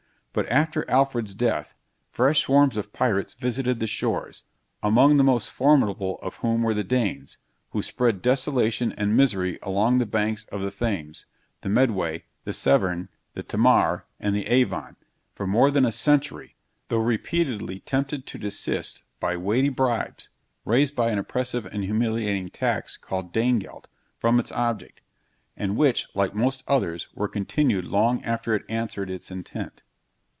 But 0.33 0.47
after 0.47 0.89
Alfred's 0.89 1.35
death, 1.35 1.75
fresh 2.09 2.43
swarms 2.45 2.77
of 2.77 2.93
pirates 2.93 3.33
visited 3.33 3.81
the 3.81 3.85
shores, 3.85 4.43
among 4.81 5.17
the 5.17 5.25
most 5.25 5.51
formidable 5.51 6.15
of 6.23 6.35
whom 6.35 6.61
were 6.61 6.73
the 6.73 6.85
Danes, 6.85 7.37
who 7.71 7.81
spread 7.81 8.21
desolation 8.21 8.93
and 8.93 9.17
misery 9.17 9.59
along 9.61 9.97
the 9.97 10.05
banks 10.05 10.45
of 10.45 10.61
the 10.61 10.71
Thames, 10.71 11.25
the 11.59 11.67
Medway, 11.67 12.23
the 12.45 12.53
Severn, 12.53 13.09
the 13.33 13.43
Tamar, 13.43 14.05
and 14.21 14.33
the 14.33 14.47
Avon, 14.47 14.95
for 15.35 15.45
more 15.45 15.69
than 15.69 15.83
a 15.85 15.91
century, 15.91 16.55
though 16.87 17.01
repeatedly 17.03 17.81
tempted 17.81 18.25
to 18.27 18.37
desist 18.37 19.03
by 19.19 19.35
weighty 19.35 19.67
bribes, 19.67 20.29
raised 20.63 20.95
by 20.95 21.11
an 21.11 21.19
oppressive 21.19 21.65
and 21.65 21.83
humiliating 21.83 22.49
tax 22.49 22.95
called 22.95 23.33
Danegelt, 23.33 23.89
from 24.17 24.39
its 24.39 24.53
object; 24.53 25.01
and 25.57 25.75
which, 25.75 26.07
like 26.15 26.33
most 26.33 26.63
others, 26.69 27.09
were 27.13 27.27
continued 27.27 27.83
long 27.83 28.23
after 28.23 28.55
it 28.55 28.61
had 28.69 28.71
answered 28.77 29.09
its 29.09 29.29
intent. 29.29 29.83